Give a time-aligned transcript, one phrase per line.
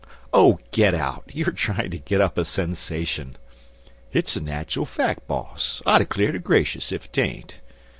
[0.33, 1.25] "Oh, get out!
[1.31, 3.35] You are trying to get up a sensation."
[4.09, 7.59] "Hit's a natal fack, boss, I declar' ter grashus ef 'tain't.